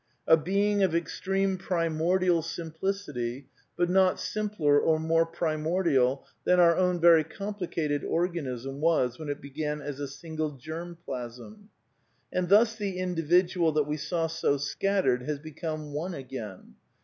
[0.25, 3.45] A be ing of extreme primordial simplicity,
[3.77, 9.39] but not simpler or more primordial than our own very complicated organism was when it
[9.39, 11.69] began as a single germ plasm.
[12.33, 16.77] And thus the Individual that we saw so scattered has become one again.